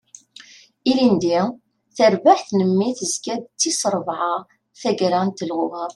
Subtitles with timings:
[0.91, 1.39] Ilindi,
[1.95, 4.33] tarbaɛt n mmi tezga-d d tis rebɛa
[4.79, 5.85] taggara n telɣuɣa.